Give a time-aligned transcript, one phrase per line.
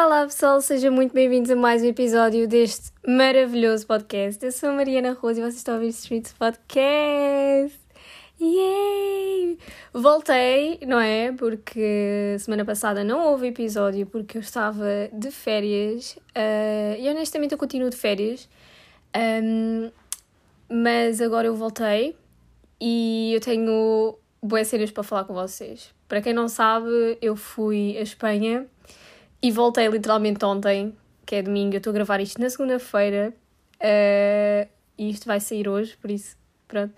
[0.00, 4.44] Olá pessoal, sejam muito bem-vindos a mais um episódio deste maravilhoso podcast.
[4.44, 7.76] Eu sou a Mariana Rosa e vocês estão a ouvir Streets Podcast.
[8.40, 9.58] Yay!
[9.92, 11.32] Voltei, não é?
[11.32, 17.58] Porque semana passada não houve episódio porque eu estava de férias uh, e honestamente eu
[17.58, 18.48] continuo de férias,
[19.42, 19.90] um,
[20.70, 22.14] mas agora eu voltei
[22.80, 25.92] e eu tenho boas cenas para falar com vocês.
[26.06, 28.64] Para quem não sabe, eu fui à Espanha
[29.42, 31.74] e voltei literalmente ontem, que é domingo.
[31.74, 33.34] Eu estou a gravar isto na segunda-feira
[33.76, 36.94] uh, e isto vai sair hoje, por isso, pronto.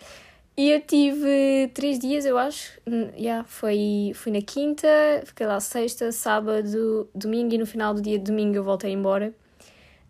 [0.57, 2.79] E eu tive três dias, eu acho.
[3.17, 4.89] Yeah, foi, fui na quinta,
[5.25, 9.33] fiquei lá sexta, sábado, domingo e no final do dia de domingo eu voltei embora.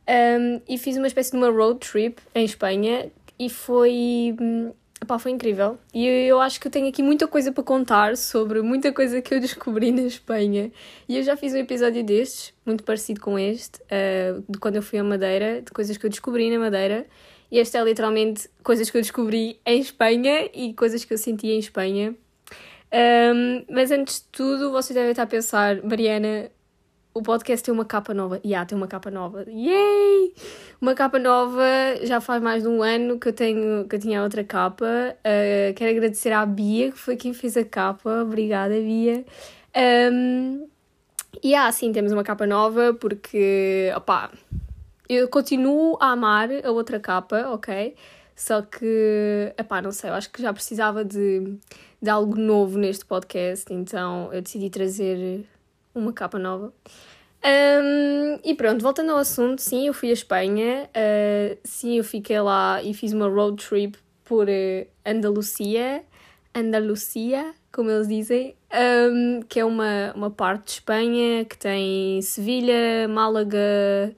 [0.09, 5.19] Um, e fiz uma espécie de uma road trip em Espanha e foi hum, Epá,
[5.19, 5.79] foi incrível.
[5.95, 9.35] E eu, acho que eu tenho aqui muita coisa para contar sobre muita coisa que
[9.35, 10.71] eu descobri na Espanha.
[11.09, 14.83] E eu já fiz um episódio destes, muito parecido com este, uh, de quando eu
[14.83, 17.07] fui à Madeira, de coisas que eu descobri na Madeira.
[17.51, 21.49] E este é literalmente coisas que eu descobri em Espanha e coisas que eu senti
[21.49, 22.15] em Espanha.
[22.93, 26.51] Um, mas antes de tudo, vocês devem estar a pensar, Mariana,
[27.13, 28.37] o podcast tem uma capa nova.
[28.37, 29.45] Ya, yeah, tem uma capa nova.
[29.49, 30.33] Yay!
[30.81, 31.65] Uma capa nova,
[32.03, 35.17] já faz mais de um ano que eu, tenho, que eu tinha outra capa.
[35.19, 38.23] Uh, quero agradecer à Bia, que foi quem fez a capa.
[38.23, 39.25] Obrigada, Bia.
[40.13, 40.69] Um,
[41.43, 44.31] e ah, sim, temos uma capa nova porque, opá,
[45.09, 47.95] eu continuo a amar a outra capa, ok?
[48.35, 51.57] Só que, epá, não sei, eu acho que já precisava de,
[52.01, 55.45] de algo novo neste podcast, então eu decidi trazer
[55.95, 56.73] uma capa nova.
[57.43, 62.39] Um, e pronto, voltando ao assunto, sim, eu fui à Espanha, uh, sim, eu fiquei
[62.41, 66.05] lá e fiz uma road trip por uh, Andalucia,
[66.55, 68.55] Andalucia, como eles dizem,
[69.11, 74.15] um, que é uma, uma parte de Espanha que tem Sevilha, Málaga,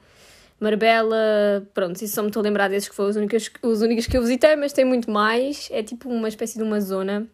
[0.58, 4.06] Marbella, pronto, isso só me estou a lembrar desses que foram os únicos, os únicos
[4.06, 7.28] que eu visitei, mas tem muito mais, é tipo uma espécie de uma zona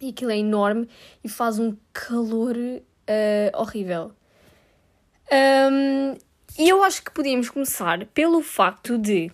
[0.00, 0.88] e aquilo é enorme
[1.24, 2.54] e faz um calor
[3.08, 4.12] uh, horrível.
[5.30, 6.16] Um,
[6.58, 9.30] e eu acho que podíamos começar pelo facto de.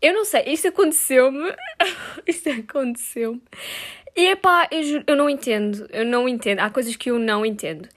[0.00, 1.54] Eu não sei, isto aconteceu-me.
[2.26, 3.42] isto aconteceu-me.
[4.16, 5.88] E é pá, eu, eu não entendo.
[5.90, 6.60] Eu não entendo.
[6.60, 7.88] Há coisas que eu não entendo.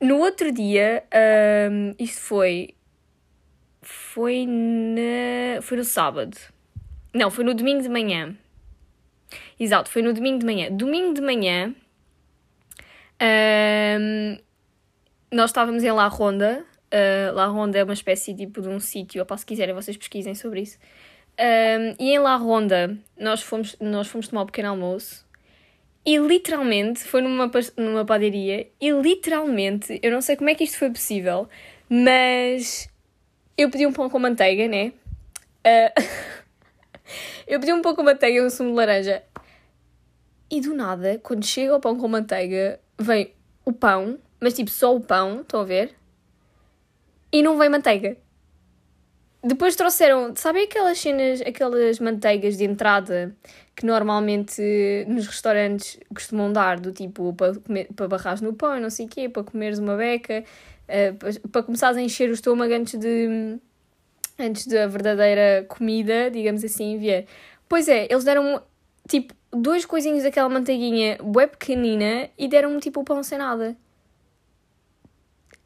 [0.00, 1.04] No outro dia,
[1.70, 2.74] um, isto foi.
[3.82, 5.62] Foi na.
[5.62, 6.36] Foi no sábado.
[7.14, 8.34] Não, foi no domingo de manhã.
[9.60, 10.70] Exato, foi no domingo de manhã.
[10.72, 11.74] Domingo de manhã,
[13.22, 14.38] um,
[15.30, 16.64] nós estávamos em La Ronda.
[16.92, 20.34] Uh, La Ronda é uma espécie tipo de um sítio, ou se quiserem vocês pesquisem
[20.34, 20.78] sobre isso.
[21.38, 25.26] Um, e em La Ronda nós fomos, nós fomos tomar um pequeno almoço
[26.04, 30.78] e literalmente foi numa, numa padaria e literalmente, eu não sei como é que isto
[30.78, 31.48] foi possível,
[31.88, 32.88] mas
[33.56, 34.92] eu pedi um pão com manteiga, né?
[35.64, 36.02] Uh,
[37.46, 39.22] eu pedi um pão com manteiga e um sumo de laranja.
[40.50, 43.32] E do nada, quando chega o pão com manteiga, vem
[43.64, 45.94] o pão, mas tipo só o pão, estão a ver?
[47.30, 48.16] E não vem manteiga.
[49.44, 53.34] Depois trouxeram, sabem aquelas cenas, aquelas manteigas de entrada
[53.74, 54.62] que normalmente
[55.08, 57.54] nos restaurantes costumam dar, do tipo para,
[57.96, 60.44] para barrar no pão, não sei o quê, para comeres uma beca,
[60.88, 63.58] uh, para, para começares a encher o estômago antes de
[64.38, 67.26] antes da verdadeira comida, digamos assim, vier.
[67.68, 68.62] Pois é, eles deram
[69.08, 73.76] tipo dois coisinhos daquela manteiguinha bué pequenina e deram-me tipo o pão sem nada.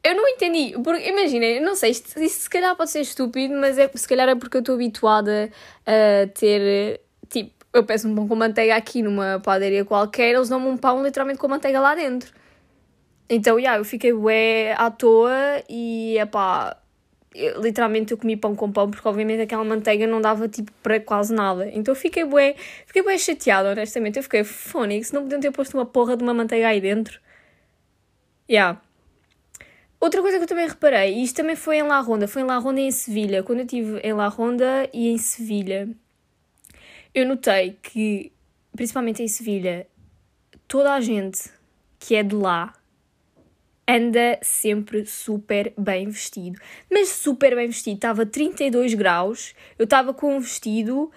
[0.03, 3.77] Eu não entendi, porque imaginem, não sei, isto, isto se calhar pode ser estúpido, mas
[3.77, 5.51] é, se calhar é porque eu estou habituada
[5.85, 10.67] a ter, tipo, eu peço um pão com manteiga aqui numa padaria qualquer, eles dão-me
[10.67, 12.31] um pão literalmente com manteiga lá dentro.
[13.29, 16.77] Então, já, yeah, eu fiquei bué à toa e, epá,
[17.37, 20.99] eu, literalmente eu comi pão com pão, porque obviamente aquela manteiga não dava tipo para
[20.99, 21.69] quase nada.
[21.71, 22.55] Então eu fiquei bué,
[22.85, 24.17] fiquei bué chateada, honestamente.
[24.17, 27.19] Eu fiquei fónix, não podiam ter posto uma porra de uma manteiga aí dentro.
[28.49, 28.81] Yeah.
[29.99, 32.45] Outra coisa que eu também reparei, e isto também foi em La Ronda, foi em
[32.45, 33.43] La Ronda e em Sevilha.
[33.43, 35.89] Quando eu estive em La Ronda e em Sevilha,
[37.13, 38.31] eu notei que,
[38.75, 39.87] principalmente em Sevilha,
[40.67, 41.49] toda a gente
[41.99, 42.76] que é de lá
[43.87, 46.59] anda sempre super bem vestido.
[46.91, 47.95] Mas super bem vestido.
[47.95, 51.09] Estava 32 graus, eu estava com um vestido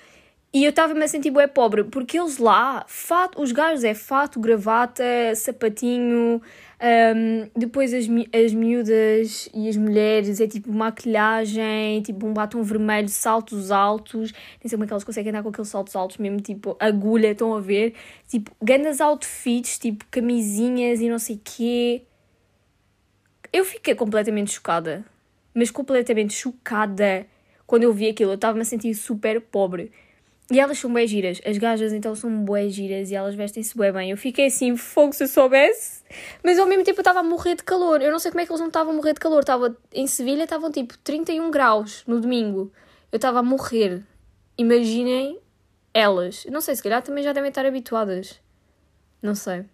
[0.53, 4.41] e eu estava-me a sentir bué pobre, porque eles lá, fato, os gajos é fato,
[4.41, 5.05] gravata,
[5.37, 6.43] sapatinho,
[6.83, 13.09] um, depois as, as miúdas e as mulheres é tipo maquilhagem, tipo um batom vermelho,
[13.09, 16.41] saltos altos, nem sei como é que elas conseguem andar com aqueles saltos altos, mesmo
[16.41, 17.95] tipo agulha, estão a ver?
[18.27, 22.03] Tipo, grandes outfits, tipo camisinhas e não sei quê
[23.53, 25.05] Eu fiquei completamente chocada.
[25.55, 27.27] Mas completamente chocada
[27.67, 28.33] quando eu vi aquilo.
[28.33, 29.93] Eu estava-me a sentir super pobre.
[30.51, 31.41] E elas são bem giras.
[31.45, 34.11] As gajas então são bué giras e elas vestem-se bué bem.
[34.11, 36.03] Eu fiquei assim, fogo se eu soubesse.
[36.43, 38.03] Mas ao mesmo tempo eu estava a morrer de calor.
[38.03, 39.41] Eu não sei como é que eles não estavam a morrer de calor.
[39.41, 42.73] Estava em Sevilha, estavam tipo 31 graus no domingo.
[43.13, 44.03] Eu estava a morrer.
[44.59, 45.39] Imaginem
[45.95, 46.45] elas.
[46.47, 48.41] Não sei, se calhar também já devem estar habituadas.
[49.23, 49.65] Não sei.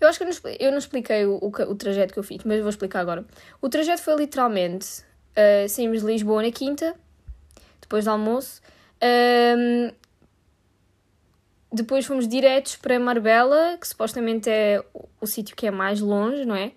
[0.00, 2.42] Eu acho que eu não, eu não expliquei o, o, o, trajeto que eu fiz,
[2.44, 3.24] mas vou explicar agora.
[3.60, 5.02] O trajeto foi literalmente:
[5.32, 6.94] uh, saímos de Lisboa na quinta,
[7.80, 8.60] depois do almoço.
[9.02, 9.90] Um,
[11.72, 16.44] depois fomos diretos para Marbella, que supostamente é o, o sítio que é mais longe,
[16.44, 16.72] não é?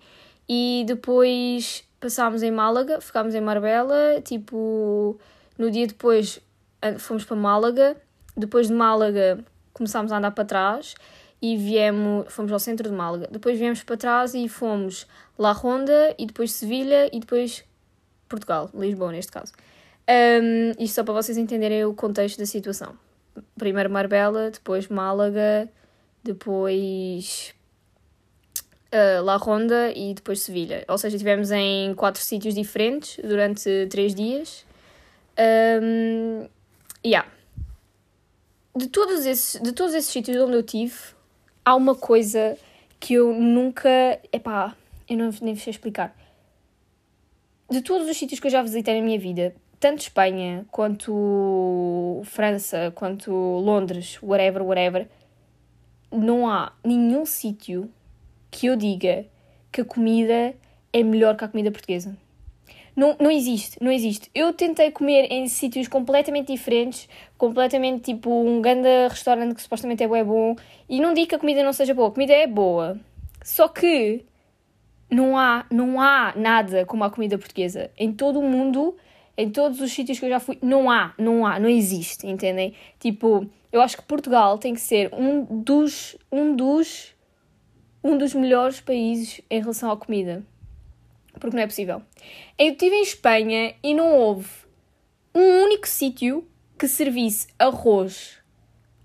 [0.48, 5.18] E depois passámos em Málaga, ficámos em Marbella, tipo,
[5.56, 6.40] no dia depois
[6.98, 7.96] fomos para Málaga,
[8.36, 10.94] depois de Málaga começámos a andar para trás
[11.42, 13.28] e viemos, fomos ao centro de Málaga.
[13.30, 15.06] Depois viemos para trás e fomos
[15.38, 17.64] La Ronda e depois Sevilha e depois
[18.28, 19.52] Portugal, Lisboa neste caso.
[20.08, 22.94] Um, isto só para vocês entenderem o contexto da situação.
[23.56, 25.68] Primeiro Marbella, depois Málaga,
[26.22, 27.54] depois
[28.92, 30.84] uh, La Ronda e depois Sevilha.
[30.88, 34.66] Ou seja, estivemos em quatro sítios diferentes durante três dias.
[35.82, 36.48] Um,
[37.04, 37.28] yeah.
[38.76, 40.94] De todos esses, de todos esses sítios onde eu tive,
[41.64, 42.56] há uma coisa
[42.98, 43.88] que eu nunca.
[44.32, 44.76] Epá,
[45.08, 46.16] eu não, nem sei explicar.
[47.70, 52.92] De todos os sítios que eu já visitei na minha vida, tanto Espanha quanto França,
[52.94, 55.08] quanto Londres, whatever, whatever,
[56.10, 57.88] não há nenhum sítio
[58.50, 59.24] que eu diga
[59.70, 60.54] que a comida
[60.92, 62.16] é melhor que a comida portuguesa.
[62.94, 64.30] Não, não existe, não existe.
[64.34, 67.08] Eu tentei comer em sítios completamente diferentes,
[67.38, 70.56] completamente tipo um grande restaurante que supostamente é bom,
[70.88, 72.98] e não digo que a comida não seja boa, a comida é boa.
[73.42, 74.24] Só que
[75.10, 77.90] não há, não há nada como a comida portuguesa.
[77.96, 78.96] Em todo o mundo,
[79.36, 82.74] em todos os sítios que eu já fui, não há, não há, não existe, entendem?
[82.98, 87.14] Tipo, eu acho que Portugal tem que ser um dos, um dos,
[88.02, 90.44] um dos melhores países em relação à comida
[91.40, 92.02] porque não é possível.
[92.58, 94.48] Eu estive em Espanha e não houve
[95.34, 96.46] um único sítio
[96.78, 98.38] que servisse arroz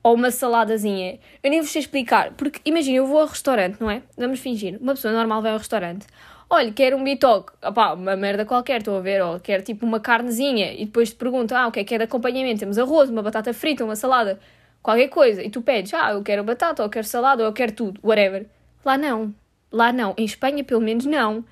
[0.04, 1.20] ou uma saladazinha.
[1.42, 4.04] Eu nem vos sei explicar, porque imagina, eu vou ao restaurante, não é?
[4.16, 6.06] Vamos fingir, uma pessoa normal vai ao restaurante.
[6.48, 10.00] Olha, quer um bitoque, opá, uma merda qualquer, estou a ver, ou quer tipo uma
[10.00, 12.60] carnezinha, e depois te pergunto, ah, o que é que é de acompanhamento?
[12.60, 14.40] Temos arroz, uma batata frita, uma salada,
[14.84, 17.54] qualquer coisa, e tu pedes, ah, eu quero batata, ou eu quero salada, ou eu
[17.54, 18.46] quero tudo, whatever.
[18.86, 19.34] Lá não,
[19.72, 21.44] lá não, em Espanha pelo menos não.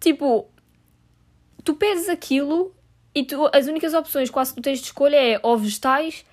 [0.00, 0.48] Tipo,
[1.62, 2.74] tu pedes aquilo
[3.14, 6.24] e tu, as únicas opções quase que tu tens de escolha é ou vegetais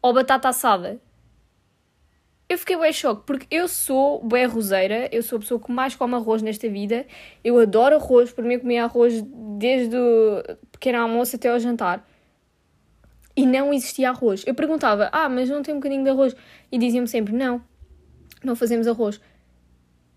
[0.00, 1.00] ou batata assada.
[2.48, 5.96] Eu fiquei bem choque, porque eu sou bem arrozeira, eu sou a pessoa que mais
[5.96, 7.04] come arroz nesta vida.
[7.42, 9.20] Eu adoro arroz, por mim eu comia arroz
[9.58, 12.08] desde o pequeno almoço até ao jantar.
[13.34, 14.44] E não existia arroz.
[14.46, 16.36] Eu perguntava, ah, mas não tem um bocadinho de arroz?
[16.70, 17.60] E diziam-me sempre, não,
[18.44, 19.20] não fazemos arroz.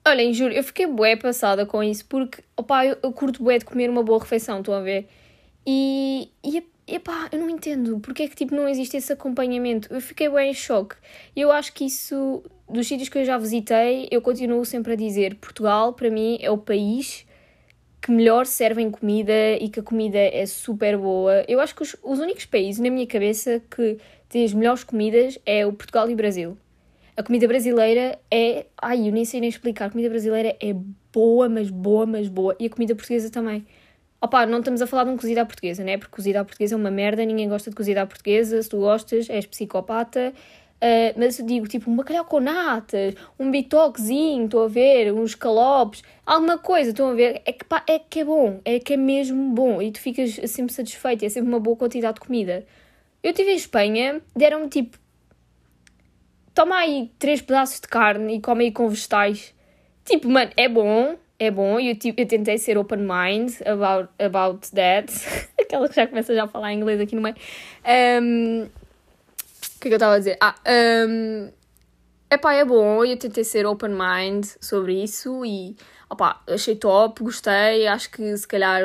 [0.06, 3.66] Olhem, juro, eu fiquei bué passada com isso porque, opá, eu, eu curto bué de
[3.66, 5.08] comer uma boa refeição, estão a ver?
[5.68, 9.94] E, e epá, eu não entendo porque é que tipo não existe esse acompanhamento.
[9.94, 10.96] Eu fiquei bem em choque.
[11.36, 15.36] Eu acho que isso, dos sítios que eu já visitei, eu continuo sempre a dizer:
[15.36, 17.26] Portugal, para mim, é o país
[18.02, 21.44] que melhor servem comida e que a comida é super boa.
[21.48, 23.98] Eu acho que os, os únicos países na minha cabeça que
[24.30, 26.58] têm as melhores comidas é o Portugal e o Brasil.
[27.20, 28.66] A comida brasileira é.
[28.82, 29.88] Ai, eu nem sei nem explicar.
[29.88, 30.74] A comida brasileira é
[31.12, 32.56] boa, mas boa, mas boa.
[32.58, 33.68] E a comida portuguesa também.
[34.22, 35.98] Opa, não estamos a falar de um cozido à portuguesa, né?
[35.98, 38.64] Porque cozido à portuguesa é uma merda, ninguém gosta de cozido à portuguesa.
[38.64, 40.34] Se tu gostas, és psicopata.
[40.78, 45.36] Uh, mas eu digo, tipo, um bacalhau com natas, um bitoquezinho, estou a ver, uns
[45.36, 47.42] calopes, alguma coisa, estão a ver?
[47.46, 50.40] É que, pá, é que é bom, é que é mesmo bom e tu ficas
[50.50, 52.66] sempre satisfeito, é sempre uma boa quantidade de comida.
[53.22, 54.98] Eu estive em Espanha, deram-me tipo
[56.54, 59.54] toma aí três pedaços de carne e come aí com vegetais.
[60.06, 61.80] Tipo, mano, é bom, é bom.
[61.80, 65.12] Eu, tipo, eu tentei ser open mind about, about that.
[65.60, 67.36] Aquela que já começa já a falar inglês aqui no meio.
[68.22, 70.38] Um, o que é que eu estava a dizer?
[70.42, 70.56] Ah,
[71.08, 71.50] um,
[72.30, 73.06] epá, é bom.
[73.06, 75.78] Eu tentei ser open mind sobre isso e
[76.10, 77.88] opá, achei top, gostei.
[77.88, 78.82] Acho que se calhar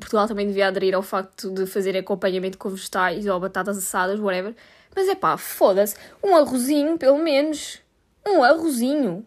[0.00, 4.54] Portugal também devia aderir ao facto de fazer acompanhamento com vegetais ou batatas assadas, whatever.
[4.94, 5.96] Mas é pá, foda-se.
[6.22, 7.80] Um arrozinho, pelo menos.
[8.26, 9.26] Um arrozinho.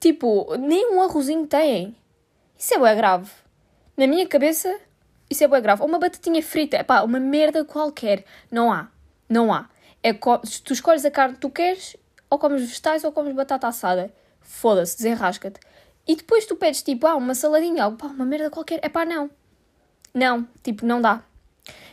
[0.00, 1.96] Tipo, nem um arrozinho tem.
[2.58, 3.30] Isso é bem grave.
[3.96, 4.80] Na minha cabeça,
[5.28, 5.82] isso é bem grave.
[5.82, 6.76] Ou uma batatinha frita.
[6.76, 8.24] É pá, uma merda qualquer.
[8.50, 8.88] Não há.
[9.28, 9.68] Não há.
[10.02, 10.12] É
[10.44, 11.96] se tu escolhes a carne que tu queres,
[12.28, 14.12] ou comes vegetais ou comes batata assada.
[14.40, 15.60] Foda-se, desenrasca-te.
[16.06, 18.80] E depois tu pedes tipo, ah, uma saladinha, ou pá, uma merda qualquer.
[18.82, 19.30] É pá, não.
[20.12, 21.22] Não, tipo, não dá.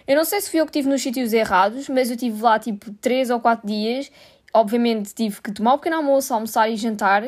[0.09, 2.57] Eu não sei se fui eu que estive nos sítios errados, mas eu estive lá
[2.57, 4.11] tipo 3 ou 4 dias.
[4.51, 7.23] Obviamente tive que tomar um pequeno almoço, almoçar e jantar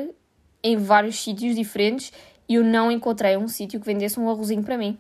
[0.64, 2.12] em vários sítios diferentes
[2.50, 4.98] e eu não encontrei um sítio que vendesse um arrozinho para mim.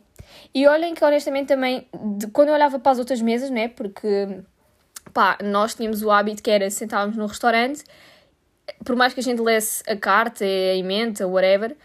[0.54, 4.42] E olhem que honestamente também, de, quando eu olhava para as outras mesas, né, porque
[5.12, 7.84] pá, nós tínhamos o hábito que era sentarmos no restaurante,
[8.86, 11.76] por mais que a gente lesse a carta, a emenda, whatever,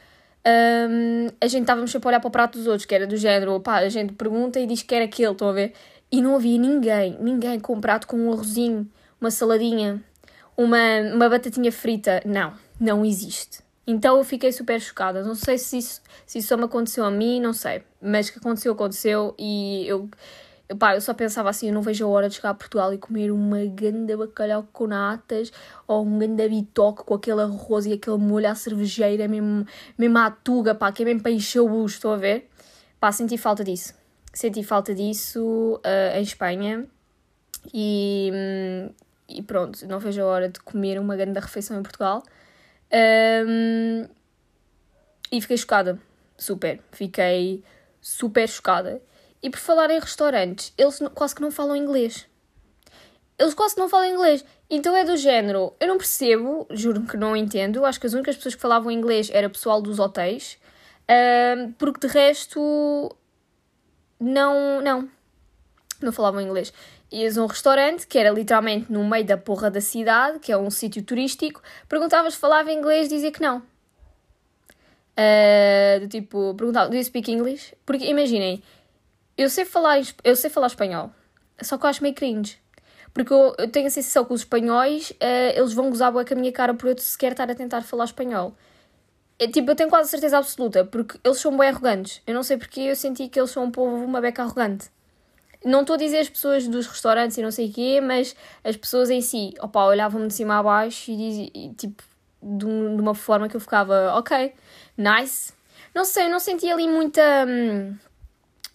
[0.47, 3.17] um, a gente estávamos sempre a olhar para o prato dos outros, que era do
[3.17, 5.73] género, pá, a gente pergunta e diz que era aquele, estão a ver?
[6.11, 8.89] E não havia ninguém, ninguém com um prato com um arrozinho,
[9.21, 10.03] uma saladinha,
[10.57, 10.79] uma,
[11.15, 12.23] uma batatinha frita.
[12.25, 13.59] Não, não existe.
[13.87, 15.23] Então eu fiquei super chocada.
[15.23, 17.83] Não sei se isso, se isso só me aconteceu a mim, não sei.
[18.01, 19.35] Mas que aconteceu, aconteceu.
[19.39, 20.09] E eu,
[20.79, 22.99] Pá, eu só pensava assim, eu não vejo a hora de chegar a Portugal e
[22.99, 25.53] comer uma ganda bacalhau com natas
[25.87, 29.65] ou um ganda bitoque com aquele arroz e aquele molho à cervejeira, mesmo,
[29.97, 32.51] mesmo à tuga, pá, que é mesmo para encher o busto, estão a ver?
[32.99, 33.95] Pá, senti falta disso.
[34.33, 36.85] Senti falta disso uh, em Espanha
[37.73, 38.91] e, hum,
[39.29, 42.23] e pronto, não vejo a hora de comer uma grande refeição em Portugal.
[42.93, 44.07] Um,
[45.31, 45.99] e fiquei chocada,
[46.37, 46.81] super.
[46.93, 47.63] Fiquei
[48.01, 49.03] super chocada.
[49.47, 52.27] E por falar em restaurantes, eles quase que não falam inglês.
[53.39, 54.45] Eles quase que não falam inglês.
[54.69, 57.85] Então é do género, eu não percebo, juro que não entendo.
[57.85, 60.59] Acho que as únicas pessoas que falavam inglês era pessoal dos hotéis.
[61.05, 63.17] Uh, porque de resto,
[64.19, 65.09] não, não,
[66.03, 66.73] não falavam inglês.
[67.13, 70.59] Ias a um restaurante que era literalmente no meio da porra da cidade, que é
[70.59, 73.59] um sítio turístico, perguntavas se falava inglês, dizia que não.
[75.19, 77.77] Uh, do tipo, perguntava, do you speak English?
[77.87, 78.61] Porque imaginem,
[79.37, 81.11] eu sei falar, eu sei falar espanhol,
[81.63, 82.59] só que eu acho meio cringe.
[83.13, 86.37] Porque eu, eu tenho a sensação que os espanhóis, uh, eles vão gozar com a
[86.37, 88.55] minha cara por eu sequer estar a tentar falar espanhol.
[89.39, 92.23] É, tipo, eu tenho quase certeza absoluta, porque eles são bem arrogantes.
[92.27, 94.91] Eu não sei porque eu senti que eles são um povo, uma beca arrogante.
[95.65, 98.77] Não estou a dizer as pessoas dos restaurantes e não sei o quê, mas as
[98.77, 102.03] pessoas em si, opa, olhavam-me de cima a baixo e, e tipo,
[102.43, 104.55] de, um, de, uma forma que eu ficava, ok,
[104.97, 105.53] nice.
[105.95, 107.23] Não sei, não senti ali muita.
[107.49, 107.97] Hum,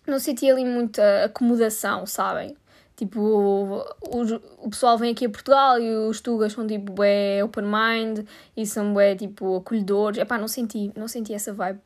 [0.08, 2.55] não senti ali muita acomodação, sabem?
[2.96, 8.27] Tipo, o, pessoal vem aqui a Portugal e os tugas são tipo bué open mind
[8.55, 10.20] e são bué tipo acolhedores.
[10.20, 11.79] Epá, não senti, não senti essa vibe.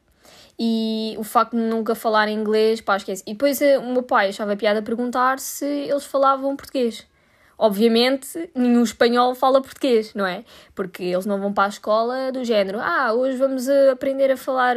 [0.60, 3.24] E o facto de nunca falar inglês, pá, esquece.
[3.26, 7.08] E depois eh, o meu pai achava piada perguntar se eles falavam português.
[7.58, 10.44] Obviamente, nenhum espanhol fala português, não é?
[10.74, 14.38] Porque eles não vão para a escola do género, ah, hoje vamos eh, aprender a
[14.38, 14.76] falar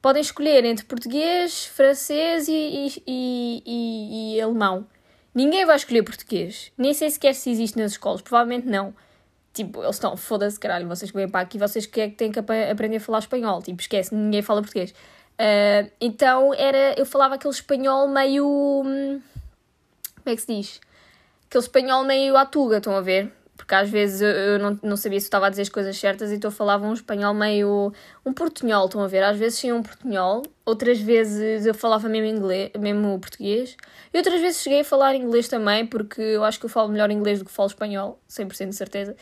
[0.00, 4.86] podem escolher entre português, francês e, e, e, e, alemão.
[5.34, 6.72] Ninguém vai escolher português.
[6.76, 8.22] Nem sei sequer se existe nas escolas.
[8.22, 8.94] Provavelmente não.
[9.52, 12.30] Tipo, eles estão, foda-se, caralho, vocês que vêm para aqui, vocês que, é que têm
[12.30, 13.60] que aprender a falar espanhol.
[13.62, 14.92] Tipo, esquece, ninguém fala português.
[14.92, 18.46] Uh, então, era, eu falava aquele espanhol meio...
[18.46, 19.20] Hum,
[20.22, 20.80] como é que se diz?
[21.48, 23.32] Aquele espanhol meio à tuga, estão a ver?
[23.58, 26.36] porque às vezes eu não, não sabia se estava a dizer as coisas certas e
[26.36, 27.92] então eu falava um espanhol meio.
[28.24, 29.22] um portunhol, estão a ver?
[29.22, 33.76] Às vezes sim um portunhol, outras vezes eu falava mesmo inglês, mesmo português,
[34.14, 37.10] e outras vezes cheguei a falar inglês também, porque eu acho que eu falo melhor
[37.10, 39.16] inglês do que falo espanhol, 100% de certeza.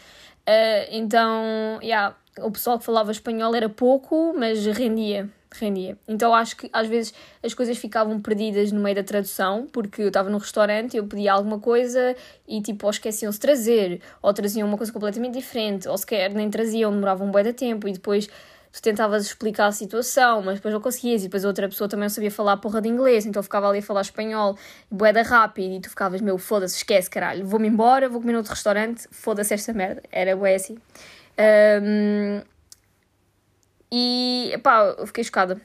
[0.48, 5.28] Uh, então, yeah, o pessoal que falava espanhol era pouco, mas rendia
[5.58, 5.96] rendia.
[6.06, 10.08] Então acho que às vezes as coisas ficavam perdidas no meio da tradução, porque eu
[10.08, 12.14] estava num restaurante e eu pedia alguma coisa
[12.46, 16.50] e tipo, ou esqueciam-se de trazer, ou traziam uma coisa completamente diferente, ou sequer nem
[16.50, 18.28] traziam, demoravam um bom de tempo e depois
[18.76, 22.10] tu tentavas explicar a situação, mas depois não conseguias, e depois outra pessoa também não
[22.10, 24.56] sabia falar porra de inglês, então ficava ali a falar espanhol,
[24.90, 29.08] boeda rápido, e tu ficavas, meu, foda-se, esquece, caralho, vou-me embora, vou comer noutro restaurante,
[29.10, 30.02] foda-se esta merda.
[30.12, 30.76] Era bué assim.
[31.38, 32.42] Um,
[33.90, 35.60] e pá, eu fiquei chocada.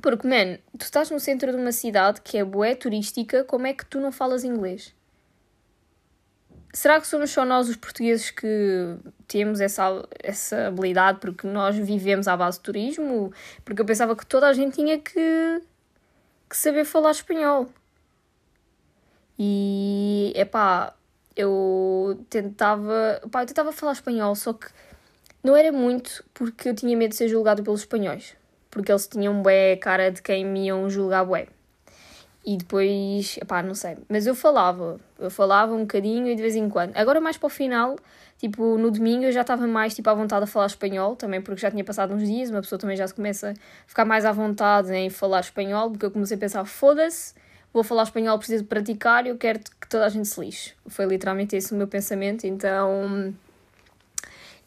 [0.00, 3.72] Porque, man, tu estás no centro de uma cidade que é bué turística, como é
[3.72, 4.94] que tu não falas inglês?
[6.72, 12.28] Será que somos só nós os portugueses que temos essa, essa habilidade porque nós vivemos
[12.28, 13.32] à base de turismo?
[13.64, 15.62] Porque eu pensava que toda a gente tinha que,
[16.48, 17.68] que saber falar espanhol.
[19.38, 20.94] E, é pá,
[21.34, 24.66] eu tentava, pá, eu tentava falar espanhol, só que
[25.42, 28.36] não era muito porque eu tinha medo de ser julgado pelos espanhóis.
[28.70, 31.46] Porque eles tinham bué cara de quem me iam julgar bué.
[32.44, 33.98] E depois, pá, não sei.
[34.08, 34.98] Mas eu falava.
[35.18, 36.96] Eu falava um bocadinho e de vez em quando.
[36.96, 37.96] Agora mais para o final,
[38.38, 41.16] tipo, no domingo eu já estava mais, tipo, à vontade a falar espanhol.
[41.16, 42.50] Também porque já tinha passado uns dias.
[42.50, 43.54] Uma pessoa também já se começa a
[43.86, 45.90] ficar mais à vontade em falar espanhol.
[45.90, 47.34] Porque eu comecei a pensar, foda-se,
[47.72, 50.72] vou falar espanhol, preciso praticar e eu quero que toda a gente se lixe.
[50.86, 52.46] Foi literalmente esse o meu pensamento.
[52.46, 53.34] Então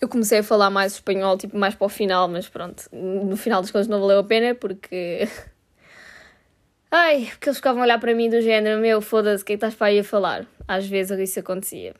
[0.01, 3.61] Eu comecei a falar mais espanhol, tipo, mais para o final, mas pronto, no final
[3.61, 5.27] das contas não valeu a pena porque.
[6.89, 9.55] Ai, porque eles ficavam a olhar para mim do género, meu, foda-se, o que é
[9.55, 10.45] que estás para aí a falar?
[10.67, 11.93] Às vezes isso acontecia.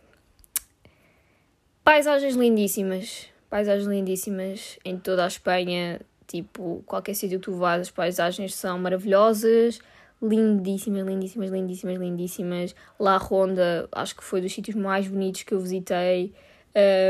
[1.83, 7.91] Paisagens lindíssimas, paisagens lindíssimas em toda a Espanha, tipo, qualquer sítio que tu vás, as
[7.91, 9.79] paisagens são maravilhosas,
[10.21, 12.75] lindíssimas, lindíssimas, lindíssimas, lindíssimas.
[12.99, 16.33] La Ronda, acho que foi dos sítios mais bonitos que eu visitei.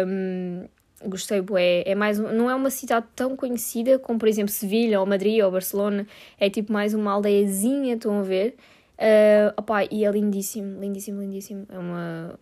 [0.07, 0.67] Um,
[1.05, 1.83] gostei bué.
[1.85, 5.51] É mais, não é uma cidade tão conhecida como, por exemplo, Sevilha ou Madrid ou
[5.51, 6.07] Barcelona.
[6.39, 8.55] É tipo mais uma aldeiazinha, estão a ver?
[8.97, 11.65] Uh, opa, e é lindíssimo, lindíssimo, lindíssimo.
[11.69, 12.39] É uma...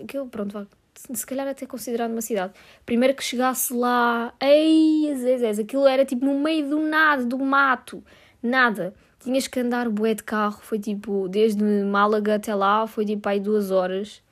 [0.00, 2.52] Aquilo, pronto, se calhar até considerado uma cidade.
[2.86, 8.02] Primeiro que chegasse lá, ei, Zezés, aquilo era tipo no meio do nada, do mato,
[8.42, 8.94] nada.
[9.20, 13.40] Tinhas que andar bué de carro, foi tipo, desde Málaga até lá, foi tipo aí
[13.40, 14.22] duas horas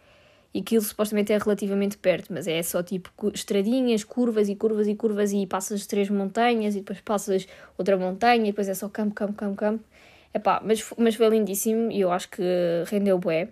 [0.55, 4.95] e aquilo supostamente é relativamente perto, mas é só tipo estradinhas, curvas e curvas e
[4.95, 9.15] curvas e passas três montanhas e depois passas outra montanha e depois é só campo,
[9.15, 9.85] campo, campo, campo.
[10.33, 12.43] Epá, mas, mas foi lindíssimo e eu acho que
[12.87, 13.49] rendeu bué.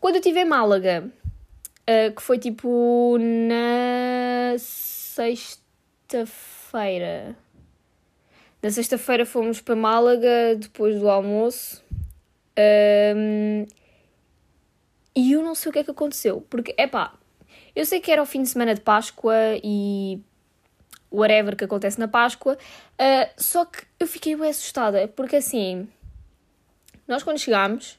[0.00, 1.10] Quando eu estive em Málaga,
[1.88, 7.36] uh, que foi tipo na sexta-feira.
[8.62, 11.82] Na sexta-feira fomos para Málaga depois do almoço.
[13.16, 13.66] Um,
[15.16, 16.44] e eu não sei o que é que aconteceu.
[16.50, 16.88] Porque, é
[17.74, 20.20] eu sei que era o fim de semana de Páscoa e
[21.10, 25.88] whatever que acontece na Páscoa, uh, só que eu fiquei bem assustada, porque assim,
[27.06, 27.92] nós quando chegámos,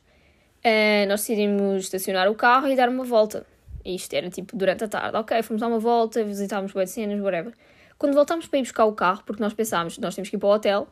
[0.64, 3.46] uh, nós decidimos estacionar o carro e dar uma volta.
[3.84, 5.16] Isto era tipo durante a tarde.
[5.18, 7.54] Ok, fomos dar uma volta, visitámos boas cenas, whatever.
[7.98, 10.50] Quando voltámos para ir buscar o carro, porque nós pensámos, nós temos que ir para
[10.50, 10.88] o hotel,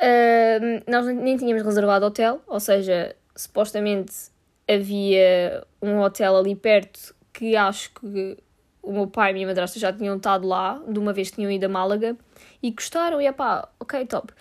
[0.00, 4.30] uh, nós nem tínhamos reservado hotel, ou seja, supostamente
[4.72, 8.36] havia um hotel ali perto que acho que
[8.82, 11.50] o meu pai e a minha madrasta já tinham estado lá, de uma vez tinham
[11.50, 12.16] ido a Málaga,
[12.62, 14.32] e gostaram, e é pá, ok, top.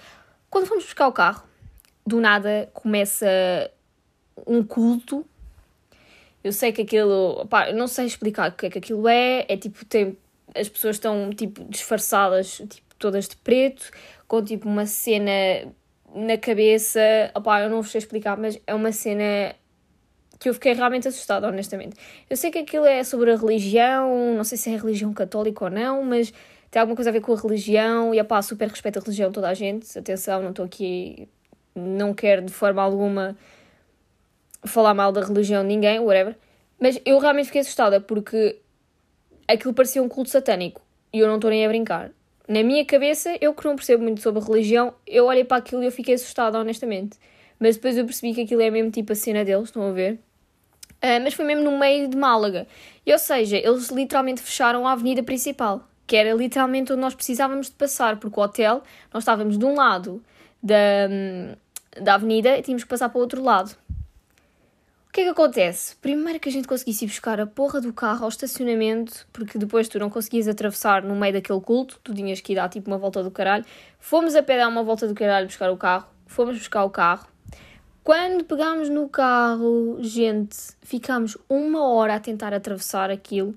[0.50, 1.44] Quando fomos buscar o carro,
[2.06, 3.28] do nada começa
[4.48, 5.26] um culto.
[6.44, 9.58] Eu sei que aquilo, pá, não sei explicar o que é que aquilo é, é
[9.58, 10.18] tipo, tem,
[10.56, 13.92] as pessoas estão tipo disfarçadas, tipo, todas de preto,
[14.28, 15.32] com tipo uma cena
[16.16, 17.00] na cabeça,
[17.36, 19.54] opá, eu não vos sei explicar, mas é uma cena
[20.40, 21.96] que eu fiquei realmente assustada, honestamente.
[22.30, 25.70] Eu sei que aquilo é sobre a religião, não sei se é religião católica ou
[25.70, 26.34] não, mas
[26.72, 29.50] tem alguma coisa a ver com a religião e, pá, super respeito a religião toda
[29.50, 29.98] a gente.
[29.98, 31.28] Atenção, não estou aqui,
[31.76, 33.36] não quero de forma alguma
[34.64, 36.36] falar mal da religião de ninguém, whatever.
[36.80, 38.58] Mas eu realmente fiquei assustada porque
[39.48, 42.12] aquilo parecia um culto satânico e eu não estou nem a brincar.
[42.48, 45.84] Na minha cabeça, eu que não percebo muito sobre a religião, eu olhei para aquilo
[45.84, 47.18] e eu fiquei assustada, honestamente.
[47.60, 50.20] Mas depois eu percebi que aquilo é mesmo tipo a cena deles, estão a ver?
[51.02, 52.68] Uh, mas foi mesmo no meio de Málaga.
[53.06, 57.68] E, ou seja, eles literalmente fecharam a avenida principal, que era literalmente onde nós precisávamos
[57.68, 58.84] de passar, porque o hotel,
[59.14, 60.22] nós estávamos de um lado
[60.62, 60.76] da,
[61.10, 61.56] hum,
[62.02, 63.76] da avenida e tínhamos que passar para o outro lado.
[65.10, 65.96] O que é que acontece?
[65.96, 69.88] Primeiro que a gente conseguisse ir buscar a porra do carro ao estacionamento, porque depois
[69.88, 72.98] tu não conseguias atravessar no meio daquele culto, tu tinhas que ir dar tipo uma
[72.98, 73.66] volta do caralho.
[74.00, 77.26] Fomos a pé dar uma volta do caralho buscar o carro, fomos buscar o carro,
[78.10, 83.54] quando pegámos no carro, gente, ficámos uma hora a tentar atravessar aquilo,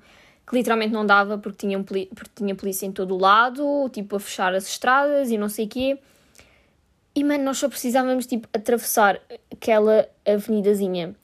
[0.47, 4.21] que literalmente não dava porque tinha, porque tinha polícia em todo o lado, tipo a
[4.21, 5.99] fechar as estradas e não sei o quê.
[7.15, 11.17] E mano, nós só precisávamos tipo atravessar aquela avenidazinha.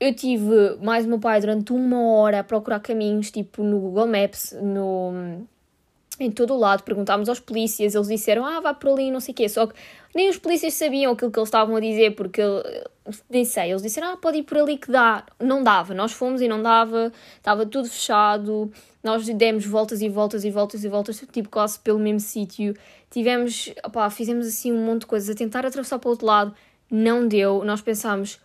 [0.00, 4.08] Eu tive mais o meu pai durante uma hora a procurar caminhos, tipo no Google
[4.08, 5.46] Maps, no
[6.20, 9.32] em todo o lado, perguntámos aos polícias, eles disseram, ah, vá por ali, não sei
[9.32, 9.74] o quê, só que
[10.14, 12.40] nem os polícias sabiam aquilo que eles estavam a dizer, porque,
[13.28, 16.40] nem sei, eles disseram, ah, pode ir por ali que dá, não dava, nós fomos
[16.40, 18.70] e não dava, estava tudo fechado,
[19.02, 22.74] nós demos voltas e voltas e voltas e voltas, tipo quase pelo mesmo sítio,
[23.10, 26.54] tivemos, opá, fizemos assim um monte de coisas a tentar atravessar para o outro lado,
[26.90, 28.38] não deu, nós pensámos,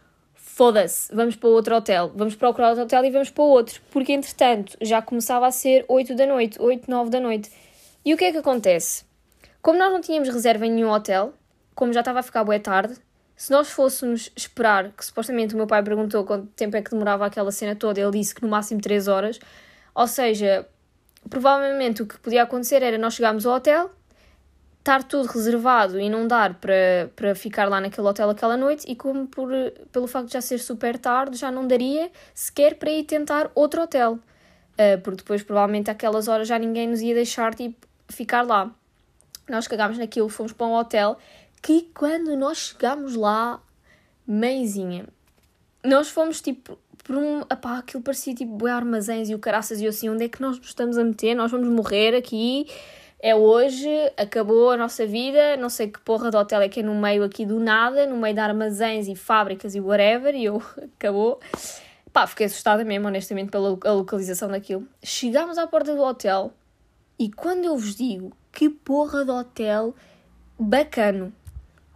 [0.59, 4.75] foda-se, vamos para outro hotel, vamos procurar outro hotel e vamos para outro, porque entretanto
[4.81, 7.49] já começava a ser 8 da noite, 8, 9 da noite.
[8.03, 9.05] E o que é que acontece?
[9.61, 11.33] Como nós não tínhamos reserva em nenhum hotel,
[11.73, 12.97] como já estava a ficar boa tarde,
[13.37, 17.25] se nós fôssemos esperar, que supostamente o meu pai perguntou quanto tempo é que demorava
[17.25, 19.39] aquela cena toda, ele disse que no máximo 3 horas,
[19.95, 20.67] ou seja,
[21.29, 23.91] provavelmente o que podia acontecer era nós chegarmos ao hotel,
[24.89, 28.95] estar tudo reservado e não dar para, para ficar lá naquele hotel aquela noite e
[28.95, 29.47] como por,
[29.91, 33.83] pelo facto de já ser super tarde, já não daria sequer para ir tentar outro
[33.83, 34.13] hotel.
[34.73, 38.71] Uh, porque depois provavelmente àquelas horas já ninguém nos ia deixar tipo, ficar lá.
[39.47, 41.17] Nós cagámos naquilo, fomos para um hotel
[41.61, 43.61] que quando nós chegámos lá,
[44.25, 45.05] meizinha,
[45.83, 47.41] nós fomos tipo por um.
[47.41, 50.41] Epá, aquilo parecia tipo boi armazéns e o caraças e eu assim, onde é que
[50.41, 51.35] nós nos estamos a meter?
[51.35, 52.65] Nós vamos morrer aqui.
[53.21, 56.83] É hoje, acabou a nossa vida, não sei que porra de hotel é que é
[56.83, 60.61] no meio aqui do nada, no meio de armazéns e fábricas e whatever, e eu,
[60.95, 61.39] acabou.
[62.13, 64.87] Pá, fiquei assustada mesmo, honestamente, pela localização daquilo.
[65.03, 66.53] Chegámos à porta do hotel
[67.19, 69.93] e quando eu vos digo que porra de hotel
[70.57, 71.33] bacano,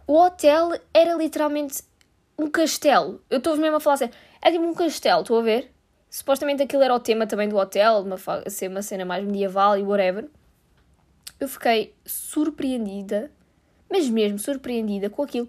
[0.06, 1.82] o hotel era literalmente
[2.38, 3.22] um castelo.
[3.30, 4.10] Eu estou mesmo a falar assim,
[4.42, 5.72] é tipo um castelo, estou a ver?
[6.10, 9.82] Supostamente aquilo era o tema também do hotel, uma, ser uma cena mais medieval e
[9.82, 10.28] whatever.
[11.38, 13.30] Eu fiquei surpreendida,
[13.90, 15.48] mas mesmo surpreendida com aquilo.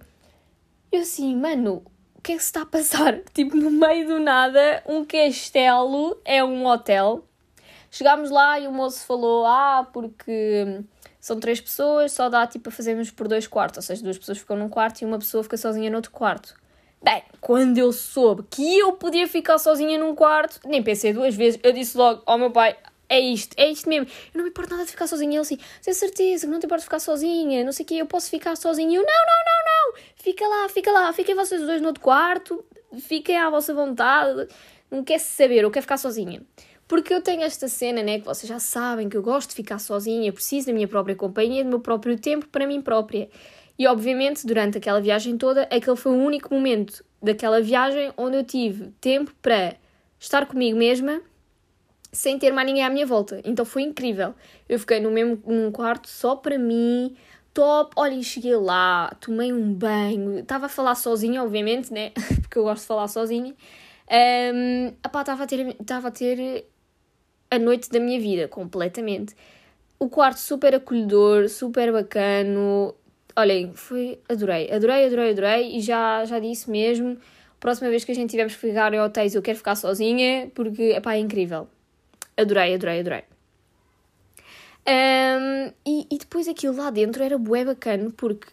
[0.91, 1.83] Eu assim, mano,
[2.15, 3.19] o que é que se está a passar?
[3.33, 7.25] Tipo, no meio do nada, um castelo é um hotel.
[7.91, 10.83] Chegámos lá e o moço falou: Ah, porque
[11.19, 14.37] são três pessoas, só dá tipo a fazermos por dois quartos, ou seja, duas pessoas
[14.37, 16.55] ficam num quarto e uma pessoa fica sozinha no outro quarto.
[17.01, 21.59] Bem, quando eu soube que eu podia ficar sozinha num quarto, nem pensei duas vezes,
[21.63, 22.75] eu disse logo ao meu pai:
[23.07, 24.07] é isto, é isto mesmo.
[24.33, 25.31] Eu não me importo nada de ficar sozinha.
[25.31, 27.95] Ele assim, tem certeza que não te importa de ficar sozinha, não sei o quê,
[27.95, 28.97] eu posso ficar sozinha.
[28.97, 32.65] Eu, não, não, não, não, fica lá, fica lá, fiquem vocês dois no outro quarto,
[32.99, 34.47] fiquem à vossa vontade.
[34.89, 36.41] Não quer saber, eu quero ficar sozinha.
[36.87, 39.79] Porque eu tenho esta cena, né, que vocês já sabem que eu gosto de ficar
[39.79, 43.27] sozinha, preciso da minha própria companhia, do meu próprio tempo para mim própria.
[43.77, 48.43] E obviamente, durante aquela viagem toda, aquele foi o único momento daquela viagem onde eu
[48.43, 49.75] tive tempo para
[50.19, 51.21] estar comigo mesma
[52.15, 53.41] sem ter mais ninguém à minha volta.
[53.43, 54.33] Então foi incrível.
[54.67, 57.15] Eu fiquei no mesmo num quarto só para mim,
[57.53, 57.93] top.
[57.95, 62.11] Olha, cheguei lá, tomei um banho, estava a falar sozinha, obviamente, né?
[62.41, 63.53] Porque eu gosto de falar sozinha.
[64.53, 66.65] Um, estava a ter, a ter
[67.51, 69.35] a noite da minha vida, completamente.
[69.99, 72.95] O quarto super acolhedor, super bacano.
[73.35, 74.19] Olhem, foi.
[74.29, 75.77] Adorei, adorei, adorei, adorei.
[75.77, 77.17] E já, já disse mesmo.
[77.59, 80.91] Próxima vez que a gente tivermos que ficar em hotéis, eu quero ficar sozinha, porque
[80.91, 81.67] epá, é incrível.
[82.37, 83.23] Adorei, adorei, adorei.
[84.87, 88.47] Um, e, e depois aquilo lá dentro era bué bacana porque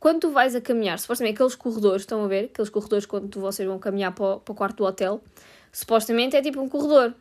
[0.00, 2.46] quando tu vais a caminhar, supostamente aqueles corredores, estão a ver?
[2.46, 5.22] Aqueles corredores quando vocês vão caminhar para o, para o quarto do hotel,
[5.72, 7.14] supostamente é tipo um corredor.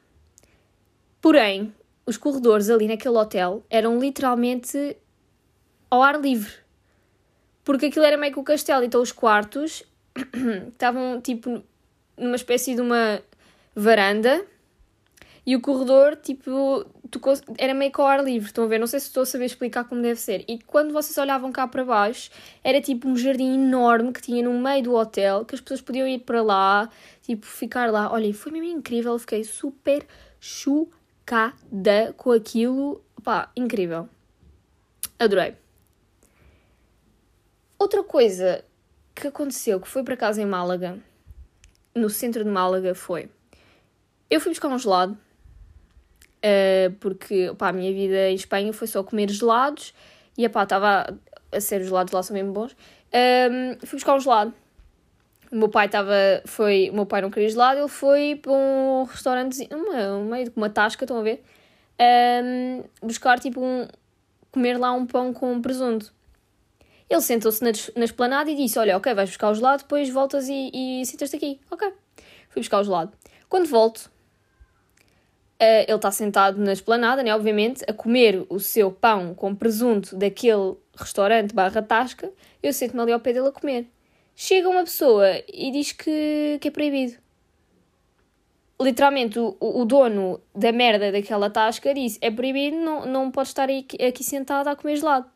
[1.22, 1.74] Porém,
[2.06, 4.96] os corredores ali naquele hotel eram literalmente
[5.90, 6.54] ao ar livre.
[7.64, 9.84] Porque aquilo era meio que o castelo, então os quartos
[10.70, 11.64] estavam tipo
[12.16, 13.22] numa espécie de uma
[13.76, 14.46] varanda
[15.46, 16.86] e o corredor, tipo,
[17.60, 18.80] era meio que ao ar livre, estão a ver?
[18.80, 20.44] Não sei se estou a saber explicar como deve ser.
[20.48, 22.32] E quando vocês olhavam cá para baixo,
[22.64, 26.08] era tipo um jardim enorme que tinha no meio do hotel, que as pessoas podiam
[26.08, 26.90] ir para lá,
[27.22, 28.12] tipo, ficar lá.
[28.12, 30.04] Olha, foi mesmo incrível, fiquei super
[30.40, 33.04] chocada com aquilo.
[33.24, 34.10] Pá, incrível.
[35.20, 35.56] Adorei.
[37.78, 38.66] Outra coisa
[39.14, 40.98] que aconteceu, que foi para casa em Málaga,
[41.94, 43.30] no centro de Málaga, foi...
[44.28, 45.16] Eu fui buscar um gelado
[46.46, 49.94] uh, porque pá, a minha vida em Espanha foi só comer gelados
[50.38, 51.18] e estava
[51.52, 52.74] a ser os gelados lá são mesmo bons.
[52.74, 54.54] Um, ehm, fui buscar um gelado.
[55.52, 56.14] O meu pai estava,
[56.46, 60.58] foi, meu pai não queria gelado, ele foi para um restaurante, uma, um meio de
[60.58, 61.44] uma tasca, estão a ver?
[62.00, 63.88] Um, ehm, buscar tipo um,
[64.52, 66.14] comer lá um pão com presunto.
[67.10, 70.50] Ele sentou-se na, na esplanada e disse: Olha, ok, vais buscar o gelado, depois voltas
[70.50, 71.60] e, e sentas-te aqui.
[71.70, 71.88] Ok.
[72.50, 73.14] Fui buscar o gelado.
[73.48, 74.10] Quando volto,
[75.62, 80.16] Uh, ele está sentado na esplanada, né, obviamente, a comer o seu pão com presunto
[80.16, 82.30] daquele restaurante barra tasca,
[82.62, 83.88] eu sento-me ali ao pé dele a comer.
[84.36, 87.14] Chega uma pessoa e diz que, que é proibido.
[88.82, 93.70] Literalmente, o, o dono da merda daquela tasca disse: é proibido, não, não pode estar
[93.70, 95.30] aqui, aqui sentado a comer gelado.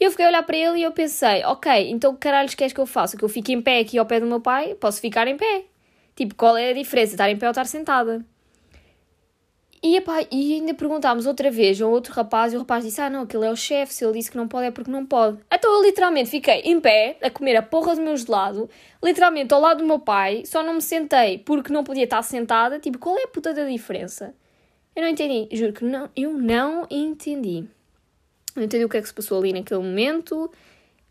[0.00, 2.86] Eu fiquei a olhar para ele e eu pensei: ok, então caralhos queres que eu
[2.86, 3.18] faça?
[3.18, 4.74] Que eu fique em pé aqui ao pé do meu pai?
[4.74, 5.64] Posso ficar em pé.
[6.16, 7.12] Tipo, qual é a diferença?
[7.12, 8.24] Estar em pé ou estar sentada?
[9.82, 13.08] E, epá, e ainda perguntámos outra vez a outro rapaz e o rapaz disse: Ah,
[13.08, 15.38] não, aquele é o chefe, se ele disse que não pode é porque não pode.
[15.50, 18.68] Então eu literalmente fiquei em pé a comer a porra do meu gelado,
[19.02, 22.78] literalmente ao lado do meu pai, só não me sentei porque não podia estar sentada.
[22.78, 24.34] Tipo, qual é a puta da diferença?
[24.94, 27.64] Eu não entendi, juro que não, eu não entendi.
[28.54, 30.50] Não entendi o que é que se passou ali naquele momento.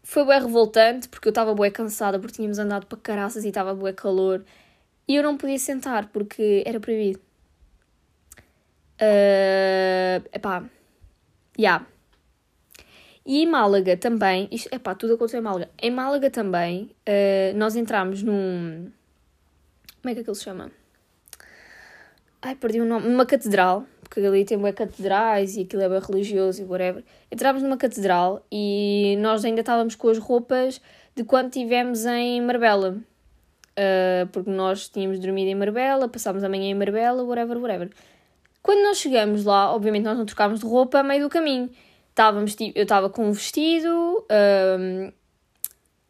[0.04, 3.74] Foi bem revoltante porque eu estava bué cansada porque tínhamos andado para caraças e estava
[3.74, 4.44] bué calor
[5.08, 7.29] e eu não podia sentar porque era proibido.
[9.02, 10.64] Uh, epá,
[11.58, 11.86] yeah.
[13.26, 15.70] E em Málaga também, isto, epá, tudo aconteceu em Málaga.
[15.82, 18.92] Em Málaga também, uh, nós entramos num.
[20.02, 20.72] Como é que aquilo se chama?
[22.42, 23.08] Ai, perdi o nome.
[23.08, 27.04] Numa catedral, porque ali tem bué catedrais e aquilo é bem religioso e whatever.
[27.32, 30.82] Entramos numa catedral e nós ainda estávamos com as roupas
[31.16, 32.98] de quando estivemos em Marbella.
[33.80, 37.90] uh, porque nós tínhamos dormido em Marbella, passámos a manhã em Marbella, whatever, whatever.
[38.62, 41.70] Quando nós chegamos lá, obviamente nós não trocámos de roupa a meio do caminho.
[42.10, 45.12] Estávamos, eu estava com um vestido, um,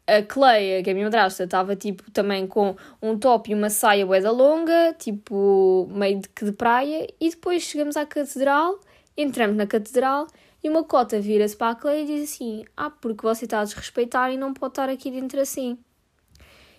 [0.08, 3.70] a Cleia, que é a minha madrasta, estava tipo também com um top e uma
[3.70, 8.80] saia boeda longa, tipo meio de que de praia, e depois chegamos à catedral,
[9.16, 10.26] entramos na catedral
[10.64, 13.64] e uma cota vira-se para a Cleia e diz assim: Ah, porque você está a
[13.64, 15.78] desrespeitar e não pode estar aqui dentro assim.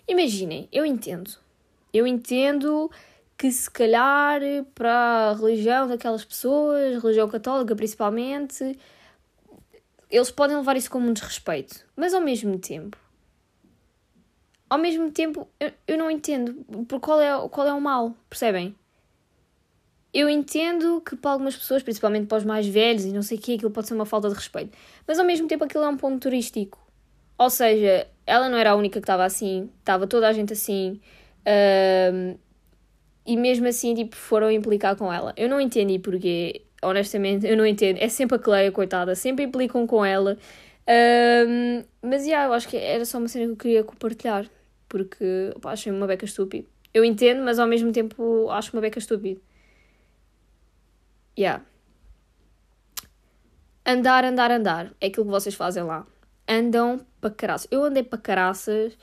[0.07, 1.31] Imaginem, eu entendo.
[1.93, 2.89] Eu entendo
[3.41, 4.39] que se calhar
[4.75, 8.77] para a religião daquelas pessoas, religião católica principalmente,
[10.11, 11.83] eles podem levar isso como um desrespeito.
[11.95, 12.95] Mas ao mesmo tempo,
[14.69, 16.53] ao mesmo tempo, eu, eu não entendo
[16.87, 18.75] por qual é, qual é o mal, percebem?
[20.13, 23.41] Eu entendo que para algumas pessoas, principalmente para os mais velhos e não sei o
[23.41, 24.77] que, aquilo pode ser uma falta de respeito.
[25.07, 26.77] Mas ao mesmo tempo aquilo é um ponto turístico.
[27.39, 31.01] Ou seja, ela não era a única que estava assim, estava toda a gente assim.
[31.39, 32.37] Uh,
[33.25, 35.33] e mesmo assim, tipo, foram implicar com ela.
[35.37, 37.97] Eu não entendi porque honestamente, eu não entendo.
[37.99, 40.37] É sempre a Cleia, coitada, sempre implicam com ela.
[40.87, 44.49] Um, mas, yeah, eu acho que era só uma cena que eu queria compartilhar,
[44.89, 46.67] porque opa, achei uma beca estúpida.
[46.93, 49.39] Eu entendo, mas ao mesmo tempo acho uma beca estúpida.
[51.37, 51.63] Yeah.
[53.85, 54.93] Andar, andar, andar.
[54.99, 56.05] É aquilo que vocês fazem lá.
[56.47, 57.67] Andam para caraças.
[57.71, 58.97] Eu andei para caraças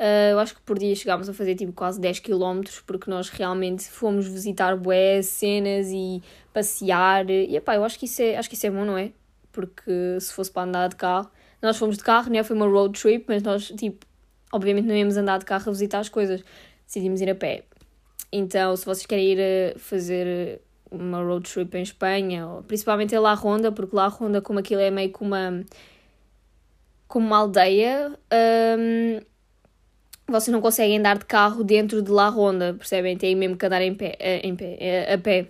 [0.00, 3.28] Uh, eu acho que por dia chegámos a fazer tipo quase 10 km, porque nós
[3.28, 6.22] realmente fomos visitar bué, cenas e
[6.54, 7.28] passear.
[7.28, 9.12] E epá, eu acho que, isso é, acho que isso é bom, não é?
[9.52, 12.42] Porque se fosse para andar de carro, nós fomos de carro, né?
[12.42, 14.06] Foi uma road trip, mas nós, tipo,
[14.50, 16.42] obviamente não íamos andar de carro a visitar as coisas,
[16.86, 17.64] decidimos ir a pé.
[18.32, 23.70] Então, se vocês querem ir fazer uma road trip em Espanha, principalmente em La Ronda,
[23.70, 25.62] porque La Ronda, como aquilo é meio que uma,
[27.06, 28.18] como uma aldeia,
[28.78, 29.29] um,
[30.30, 33.16] vocês não conseguem andar de carro dentro de La Ronda, percebem?
[33.16, 35.46] Têm mesmo que andar em pé, eh, em pé eh, a pé.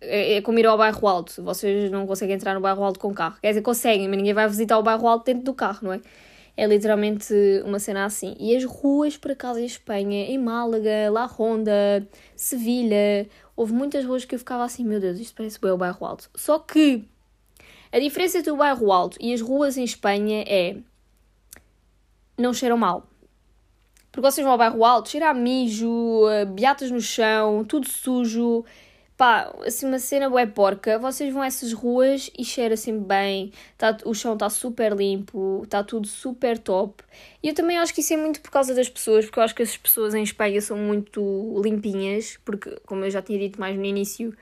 [0.00, 1.42] É, é como ir ao bairro alto.
[1.42, 3.36] Vocês não conseguem entrar no bairro alto com carro.
[3.40, 6.00] Quer dizer, conseguem, mas ninguém vai visitar o bairro alto dentro do carro, não é?
[6.56, 8.34] É literalmente uma cena assim.
[8.38, 12.06] E as ruas, por acaso, em Espanha, em Málaga, La Ronda,
[12.36, 16.04] Sevilha, houve muitas ruas que eu ficava assim, meu Deus, isto parece bem o bairro
[16.06, 16.30] alto.
[16.34, 17.04] Só que
[17.92, 20.76] a diferença entre o bairro alto e as ruas em Espanha é.
[22.38, 23.09] não cheiram mal.
[24.12, 28.64] Porque vocês vão ao bairro alto, cheira a mijo, beatas no chão, tudo sujo.
[29.16, 30.98] Pá, assim, uma cena bué porca.
[30.98, 33.52] Vocês vão a essas ruas e cheira sempre bem.
[33.76, 37.04] Tá, o chão está super limpo, está tudo super top.
[37.42, 39.54] E eu também acho que isso é muito por causa das pessoas, porque eu acho
[39.54, 43.76] que as pessoas em Espanha são muito limpinhas, porque, como eu já tinha dito mais
[43.76, 44.34] no início,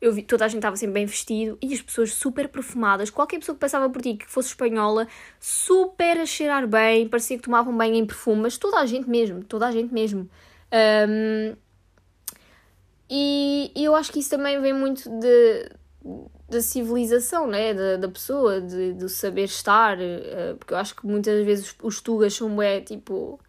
[0.00, 3.10] eu vi, toda a gente estava sempre bem vestido e as pessoas super perfumadas.
[3.10, 5.08] Qualquer pessoa que passava por ti que fosse espanhola,
[5.40, 9.42] super a cheirar bem, parecia que tomavam bem em perfume, mas toda a gente mesmo,
[9.42, 10.28] toda a gente mesmo.
[11.08, 11.56] Um,
[13.10, 15.70] e, e, eu acho que isso também vem muito de,
[16.48, 17.74] da civilização, né?
[17.74, 21.76] da, da pessoa, de, do saber estar, uh, porque eu acho que muitas vezes os,
[21.82, 23.40] os tugas são é tipo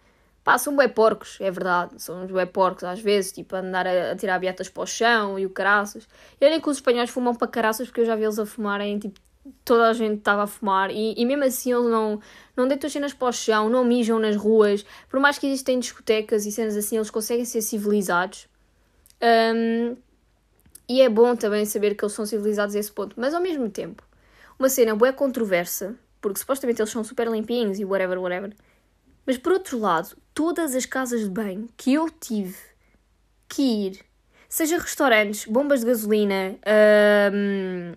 [0.49, 2.01] Pá, são bué porcos, é verdade.
[2.01, 5.37] São uns bué porcos às vezes, tipo, andar a, a tirar beatas para o chão
[5.37, 6.07] e o caraças.
[6.41, 8.97] E olhem que os espanhóis fumam para caraças porque eu já vi eles a fumarem,
[8.97, 9.19] tipo,
[9.63, 12.19] toda a gente estava a fumar e, e mesmo assim eles não,
[12.57, 14.83] não deitam as cenas para o chão, não mijam nas ruas.
[15.07, 18.47] Por mais que existem discotecas e cenas assim, eles conseguem ser civilizados.
[19.21, 19.95] Um,
[20.89, 23.13] e é bom também saber que eles são civilizados a esse ponto.
[23.19, 24.01] Mas ao mesmo tempo,
[24.57, 28.51] uma cena bué controversa, porque supostamente eles são super limpinhos e whatever, whatever.
[29.29, 32.57] Mas por outro lado, todas as casas de banho que eu tive
[33.47, 33.99] que ir,
[34.49, 36.57] seja restaurantes, bombas de gasolina,
[37.31, 37.93] um,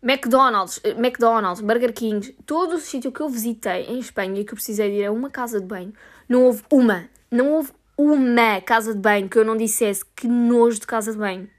[0.00, 4.52] McDonald's, eh, McDonald's, Burger King, todo o sítio que eu visitei em Espanha e que
[4.52, 5.92] eu precisei de ir a uma casa de banho,
[6.28, 10.78] não houve uma, não houve uma casa de banho que eu não dissesse que nojo
[10.78, 11.50] de casa de banho.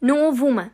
[0.00, 0.72] Não houve uma.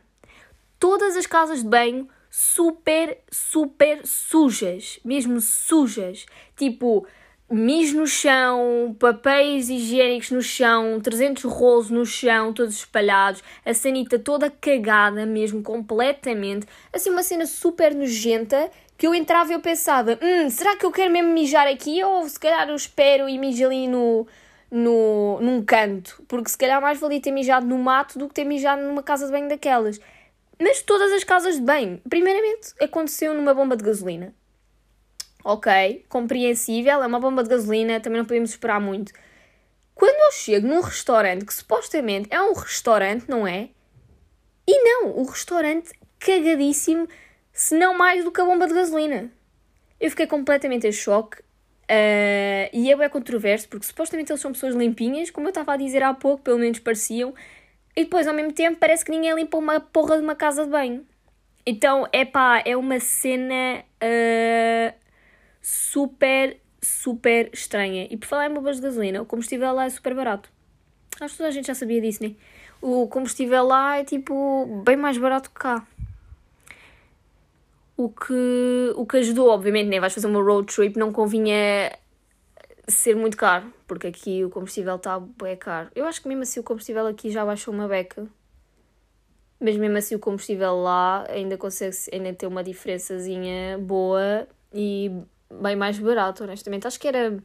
[0.79, 6.25] Todas as casas de banho super, super sujas, mesmo sujas.
[6.57, 7.07] Tipo,
[7.49, 14.19] mijo no chão, papéis higiênicos no chão, 300 rolos no chão, todos espalhados, a sanita
[14.19, 16.67] toda cagada mesmo, completamente.
[16.91, 20.91] Assim, uma cena super nojenta que eu entrava e eu pensava, hum, será que eu
[20.91, 24.27] quero mesmo mijar aqui ou se calhar eu espero e mijo ali no,
[24.69, 26.21] no, num canto?
[26.27, 29.25] Porque se calhar mais valia ter mijado no mato do que ter mijado numa casa
[29.25, 30.01] de banho daquelas.
[30.59, 34.33] Mas todas as casas de banho, primeiramente, aconteceu numa bomba de gasolina
[35.45, 39.13] ok, compreensível, é uma bomba de gasolina, também não podemos esperar muito.
[39.93, 43.69] Quando eu chego num restaurante que supostamente é um restaurante, não é?
[44.67, 47.07] E não, o restaurante cagadíssimo,
[47.53, 49.31] se não mais do que a bomba de gasolina.
[49.99, 51.39] Eu fiquei completamente em choque.
[51.83, 55.77] Uh, e é bem controverso, porque supostamente eles são pessoas limpinhas, como eu estava a
[55.77, 57.35] dizer há pouco, pelo menos pareciam,
[57.95, 60.71] e depois ao mesmo tempo parece que ninguém limpa uma porra de uma casa de
[60.71, 61.05] banho.
[61.65, 64.93] Então, é pá, é uma cena uh,
[65.61, 68.07] super, super estranha.
[68.11, 70.49] E por falar em bombas de gasolina, o combustível lá é super barato.
[71.19, 72.35] Acho que toda a gente já sabia disso, né?
[72.81, 75.87] O combustível lá é tipo bem mais barato que cá.
[77.97, 79.99] O que, o que ajudou, obviamente, né?
[79.99, 81.91] Vais fazer uma road trip, não convinha
[82.87, 85.89] ser muito caro, porque aqui o combustível está bem caro.
[85.95, 88.27] Eu acho que mesmo assim o combustível aqui já baixou uma beca.
[89.59, 95.11] Mas mesmo assim o combustível lá ainda consegue ainda ter uma diferençazinha boa e
[95.49, 96.85] bem mais barato, honestamente.
[96.85, 97.37] Acho que era.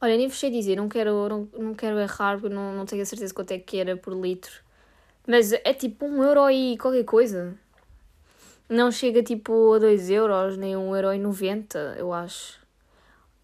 [0.00, 3.02] Olha, nem vos sei dizer, não quero, não, não quero errar, porque não, não tenho
[3.02, 4.62] a certeza quanto é que era por litro.
[5.26, 7.56] Mas é tipo um euro e qualquer coisa.
[8.68, 12.65] Não chega tipo a 2 euros, nem um euro e 90, eu acho.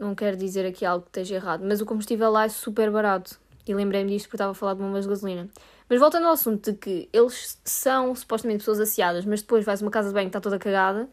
[0.02, 3.38] Não quero dizer aqui algo que esteja errado, mas o combustível lá é super barato.
[3.64, 5.48] E lembrei-me disto porque estava a falar de bombas de gasolina.
[5.88, 9.92] Mas voltando ao assunto de que eles são supostamente pessoas asseadas, mas depois vais uma
[9.92, 11.08] casa de banho que está toda cagada.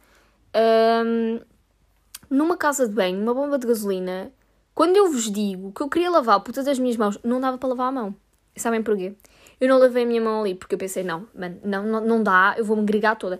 [1.06, 1.40] Um,
[2.32, 4.32] numa casa de banho, uma bomba de gasolina,
[4.74, 7.60] quando eu vos digo que eu queria lavar a puta das minhas mãos, não dava
[7.60, 8.16] para lavar a mão.
[8.56, 9.14] Sabem porquê?
[9.62, 12.24] Eu não lavei a minha mão ali porque eu pensei, não, mano, não, não, não
[12.24, 13.40] dá, eu vou-me gregar toda.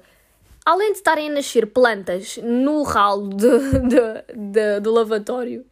[0.66, 3.48] Além de estarem a nascer plantas no ralo de,
[3.88, 5.66] de, de, do lavatório,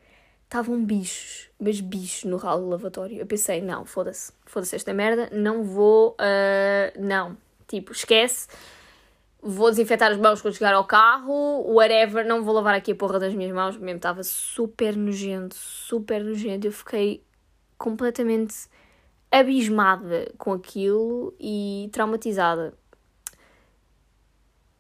[0.44, 3.18] estavam bichos, mas bichos no ralo do lavatório.
[3.20, 8.48] Eu pensei, não, foda-se, foda-se esta merda, não vou, uh, não, tipo, esquece,
[9.42, 13.20] vou desinfetar as mãos quando chegar ao carro, whatever, não vou lavar aqui a porra
[13.20, 17.24] das minhas mãos, mesmo estava super nojento, super nojento, eu fiquei
[17.78, 18.68] completamente
[19.30, 22.74] abismada com aquilo e traumatizada.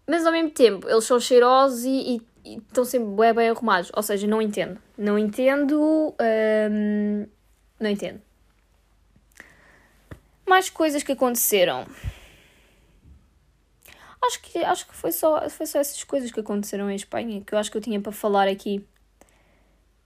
[0.10, 3.91] Mas ao mesmo tempo, eles são cheirosos e, e, e estão sempre bem, bem arrumados.
[3.93, 4.80] Ou seja, não entendo.
[4.98, 6.15] Não entendo.
[6.72, 7.28] Hum,
[7.78, 8.22] não entendo.
[10.48, 11.86] Mais coisas que aconteceram.
[14.26, 17.54] Acho que, acho que foi, só, foi só essas coisas que aconteceram em Espanha que
[17.54, 18.86] eu acho que eu tinha para falar aqui.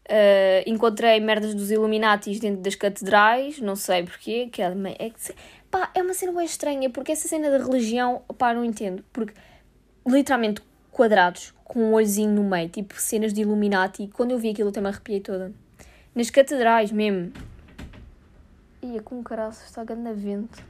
[0.09, 4.65] Uh, encontrei merdas dos Illuminatis dentro das catedrais, não sei porquê, que é,
[4.99, 5.11] é,
[5.69, 9.33] pá, é uma cena bem estranha, porque essa cena da religião, pá, não entendo, porque
[10.05, 10.61] literalmente
[10.91, 14.07] quadrados, com um olhozinho no meio, tipo cenas de Illuminati.
[14.13, 15.53] Quando eu vi aquilo, eu até me arrepiei toda.
[16.13, 17.31] Nas catedrais mesmo.
[18.81, 20.63] Ia com caralho, está ganhando vento.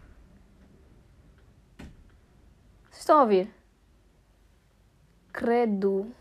[2.89, 3.49] Vocês estão a ouvir?
[5.31, 6.11] Credo.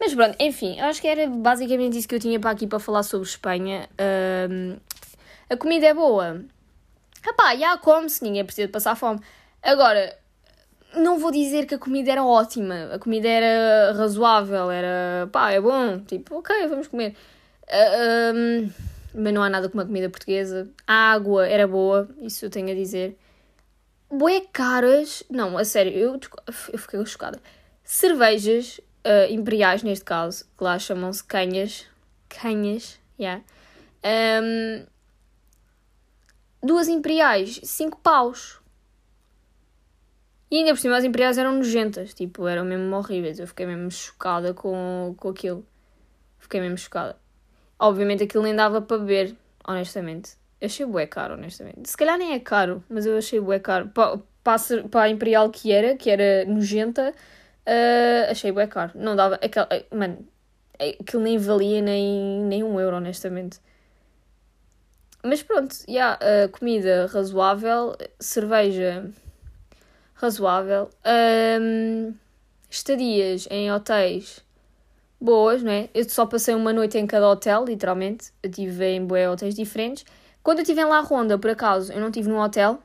[0.00, 3.02] Mas pronto, enfim, acho que era basicamente isso que eu tinha para aqui para falar
[3.02, 3.86] sobre Espanha.
[4.50, 4.78] Um,
[5.50, 6.42] a comida é boa.
[7.22, 9.20] Rapá, já come-se, ninguém precisa de passar fome.
[9.62, 10.18] Agora,
[10.96, 15.60] não vou dizer que a comida era ótima, a comida era razoável, era pá, é
[15.60, 17.12] bom, tipo, ok, vamos comer.
[17.62, 18.70] Uh, ah, um,
[19.14, 20.68] mas não há nada como a comida portuguesa.
[20.86, 23.16] A água era boa, isso eu tenho a dizer.
[24.10, 26.20] Boé caras, não, a sério, eu,
[26.72, 27.40] eu fiquei chocada.
[27.84, 31.86] Cervejas uh, imperiais, neste caso, que lá chamam-se canhas,
[32.28, 33.42] canhas, yeah.
[34.04, 34.84] Um,
[36.62, 38.59] duas imperiais, cinco paus.
[40.50, 43.38] E ainda por cima as imperiais eram nojentas, tipo, eram mesmo horríveis.
[43.38, 45.64] Eu fiquei mesmo chocada com, com aquilo.
[46.38, 47.16] Fiquei mesmo chocada.
[47.78, 50.32] Obviamente aquilo nem dava para beber, honestamente.
[50.60, 51.88] Eu achei bué caro, honestamente.
[51.88, 53.88] Se calhar nem é caro, mas eu achei bué caro.
[53.88, 57.14] Para, para, a imperial que era, que era nojenta,
[57.66, 58.90] uh, achei bué caro.
[58.96, 59.36] Não dava...
[59.36, 60.26] Aquela, eh, mano,
[61.00, 63.60] aquilo nem valia nem, nem um euro, honestamente.
[65.22, 69.10] Mas pronto, já, yeah, uh, comida razoável, cerveja
[70.20, 70.90] razoável.
[71.60, 72.14] Um,
[72.68, 74.44] estadias em hotéis
[75.20, 75.88] boas, não é?
[75.94, 78.32] Eu só passei uma noite em cada hotel, literalmente.
[78.42, 80.04] Eu tive em bué hotéis diferentes.
[80.42, 82.82] Quando eu estive em La Ronda, por acaso, eu não estive num hotel,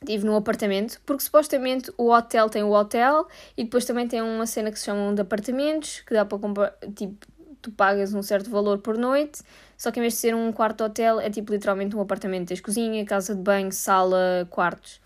[0.00, 4.46] estive num apartamento, porque supostamente o hotel tem o hotel e depois também tem uma
[4.46, 7.26] cena que se chamam de apartamentos, que dá para comprar, tipo,
[7.62, 9.42] tu pagas um certo valor por noite,
[9.76, 12.48] só que em vez de ser um quarto de hotel, é tipo literalmente um apartamento.
[12.48, 15.00] Tens cozinha, casa de banho, sala, quartos.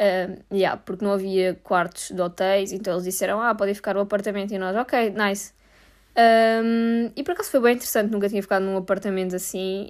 [0.00, 4.00] Uh, yeah, porque não havia quartos de hotéis, então eles disseram: Ah, podem ficar no
[4.00, 4.52] apartamento.
[4.54, 5.52] E nós, ok, nice.
[6.16, 9.88] Um, e por acaso foi bem interessante, nunca tinha ficado num apartamento assim,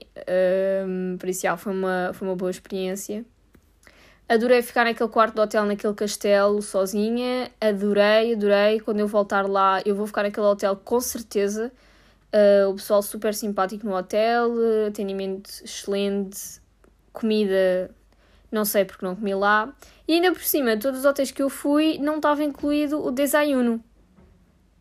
[0.87, 3.25] um, por isso, yeah, foi, uma, foi uma boa experiência.
[4.29, 7.51] Adorei ficar naquele quarto de hotel, naquele castelo, sozinha.
[7.59, 8.79] Adorei, adorei.
[8.79, 11.73] Quando eu voltar lá, eu vou ficar naquele hotel com certeza.
[12.31, 14.53] Uh, o pessoal super simpático no hotel,
[14.87, 16.61] atendimento excelente,
[17.11, 17.91] comida
[18.51, 19.73] não sei porque não comi lá.
[20.07, 23.83] E ainda por cima, todos os hotéis que eu fui não estava incluído o desayuno.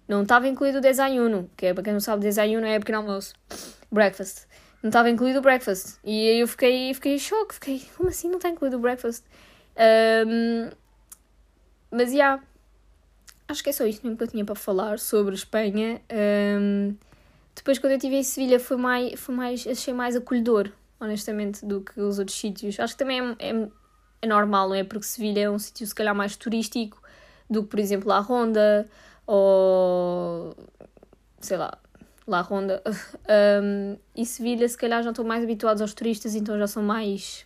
[0.08, 3.34] Não estava incluído o desayuno, que é para quem não sabe, desayuno é pequeno almoço.
[3.92, 4.48] Breakfast.
[4.82, 5.98] Não estava incluído o breakfast.
[6.04, 7.56] E aí eu fiquei, fiquei em choque.
[7.56, 9.26] Fiquei, como assim não está incluído o breakfast?
[10.26, 10.70] Um,
[11.92, 12.16] mas, já.
[12.16, 12.44] Yeah,
[13.48, 16.02] acho que é só isto mesmo que eu tinha para falar sobre Espanha.
[16.60, 16.96] Um,
[17.56, 21.82] depois, quando eu estive em Sevilha, foi mais, foi mais, achei mais acolhedor, honestamente, do
[21.82, 22.80] que os outros sítios.
[22.80, 23.70] Acho que também é, é,
[24.22, 24.84] é normal, não é?
[24.84, 27.02] Porque Sevilha é um sítio, se calhar, mais turístico
[27.50, 28.90] do que, por exemplo, a Ronda
[29.26, 30.56] ou
[31.42, 31.78] sei lá,
[32.26, 32.82] La Ronda.
[33.30, 37.46] Um, e Sevilha, se calhar, já estão mais habituados aos turistas, então já são mais.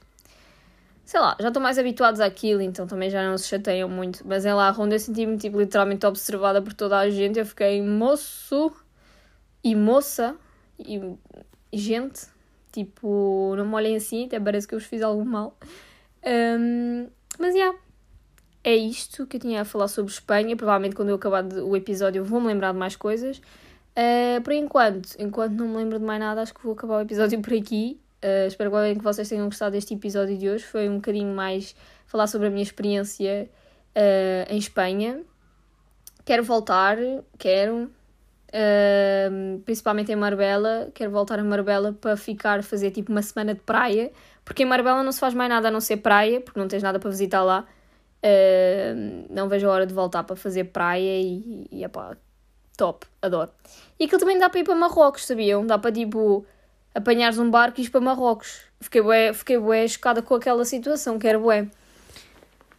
[1.03, 4.21] Sei lá, já estão mais habituados àquilo, então também já não se chateiam muito.
[4.25, 7.39] Mas em La Ronda eu senti-me tipo, literalmente observada por toda a gente.
[7.39, 8.71] Eu fiquei moço
[9.63, 10.35] e moça
[10.77, 10.99] e
[11.73, 12.27] gente.
[12.71, 15.57] Tipo, não me olhem assim, até parece que eu vos fiz algo mal.
[16.25, 17.07] Um,
[17.39, 17.59] mas, já.
[17.59, 17.91] Yeah
[18.63, 20.55] é isto que eu tinha a falar sobre Espanha.
[20.55, 23.37] Provavelmente quando eu acabar o episódio vou-me lembrar de mais coisas.
[23.37, 27.01] Uh, por enquanto, enquanto não me lembro de mais nada, acho que vou acabar o
[27.01, 27.99] episódio por aqui.
[28.23, 30.63] Uh, espero que vocês tenham gostado deste episódio de hoje.
[30.63, 33.49] Foi um bocadinho mais falar sobre a minha experiência
[33.95, 35.21] uh, em Espanha.
[36.23, 36.97] Quero voltar,
[37.37, 37.91] quero.
[39.63, 40.89] Principalmente em Marbella.
[40.93, 44.11] Quero voltar a Marbella para ficar, fazer tipo uma semana de praia.
[44.43, 46.83] Porque em Marbella não se faz mais nada a não ser praia, porque não tens
[46.83, 47.65] nada para visitar lá.
[48.23, 52.15] Uh, não vejo a hora de voltar para fazer praia e, e epá,
[52.77, 53.51] top, adoro.
[53.99, 55.65] E aquilo também dá para ir para Marrocos, sabiam?
[55.65, 56.45] Dá para tipo
[56.93, 58.61] apanhares um barco e ir para Marrocos.
[58.79, 61.67] Fiquei bué, fiquei bué chocada com aquela situação, que era bué.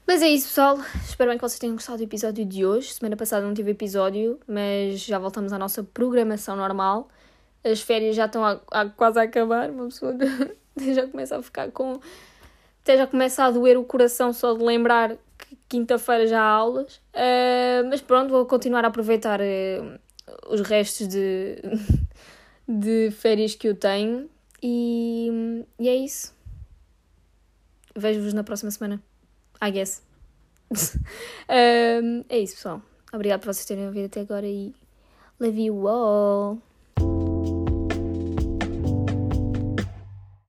[0.06, 0.78] Mas é isso, pessoal.
[1.04, 2.92] Espero bem que vocês tenham gostado do episódio de hoje.
[2.92, 7.08] Semana passada não tive episódio, mas já voltamos à nossa programação normal.
[7.64, 9.70] As férias já estão a, a, quase a acabar.
[9.70, 10.16] Uma pessoa
[10.94, 12.00] já começa a ficar com.
[12.82, 15.16] Até já começa a doer o coração só de lembrar
[15.68, 19.98] quinta-feira já há aulas, uh, mas pronto, vou continuar a aproveitar uh,
[20.50, 21.56] os restos de,
[22.68, 24.28] de férias que eu tenho
[24.62, 26.34] e, e é isso.
[27.94, 29.02] Vejo-vos na próxima semana.
[29.62, 30.02] I guess.
[30.72, 32.82] uh, é isso, pessoal.
[33.12, 34.74] Obrigado por vocês terem ouvido até agora e
[35.38, 36.58] love you all.